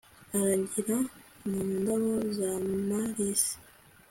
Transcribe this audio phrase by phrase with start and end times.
[0.37, 0.97] aragira
[1.47, 3.53] mu ndabo z'amalisi